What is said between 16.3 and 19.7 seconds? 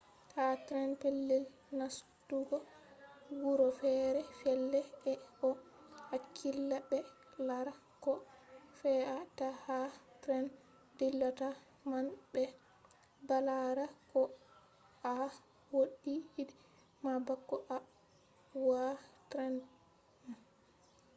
i.d ma bako a wa’a tren